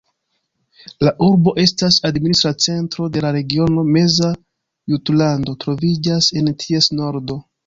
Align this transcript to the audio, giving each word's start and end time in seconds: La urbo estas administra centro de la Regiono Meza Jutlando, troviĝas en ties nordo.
La 1.07 1.11
urbo 1.25 1.51
estas 1.63 1.97
administra 2.09 2.53
centro 2.65 3.09
de 3.17 3.23
la 3.27 3.31
Regiono 3.37 3.85
Meza 3.97 4.31
Jutlando, 4.95 5.57
troviĝas 5.67 6.33
en 6.43 6.51
ties 6.67 6.91
nordo. 7.03 7.39